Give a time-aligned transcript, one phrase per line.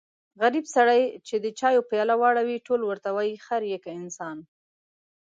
[0.41, 4.37] غریب سړی چې د چایو پیاله واړوي ټول ورته وایي خر يې که انسان.